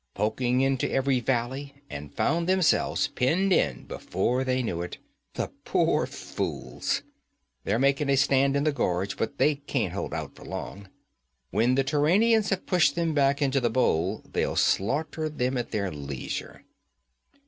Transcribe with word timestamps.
Poking 0.15 0.61
into 0.61 0.89
every 0.91 1.19
valley 1.19 1.75
and 1.87 2.11
found 2.15 2.49
themselves 2.49 3.09
penned 3.09 3.53
in 3.53 3.83
before 3.83 4.43
they 4.43 4.63
knew 4.63 4.81
it. 4.81 4.97
The 5.35 5.51
poor 5.63 6.07
fools! 6.07 7.03
They're 7.65 7.77
making 7.77 8.09
a 8.09 8.17
stand 8.17 8.55
in 8.55 8.63
the 8.63 8.71
gorge, 8.71 9.15
but 9.15 9.37
they 9.37 9.53
can't 9.57 9.93
hold 9.93 10.11
out 10.11 10.33
for 10.33 10.43
long. 10.43 10.89
When 11.51 11.75
the 11.75 11.83
Turanians 11.83 12.49
have 12.49 12.65
pushed 12.65 12.95
them 12.95 13.13
back 13.13 13.43
into 13.43 13.59
the 13.59 13.69
bowl, 13.69 14.23
they'll 14.25 14.55
slaughter 14.55 15.29
them 15.29 15.55
at 15.55 15.69
their 15.69 15.91
leisure.' 15.91 16.65